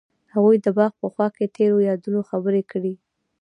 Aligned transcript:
هغوی 0.33 0.57
د 0.61 0.67
باغ 0.77 0.91
په 1.01 1.07
خوا 1.13 1.27
کې 1.35 1.53
تیرو 1.55 1.77
یادونو 1.89 2.19
خبرې 2.29 2.61
کړې. 2.71 2.93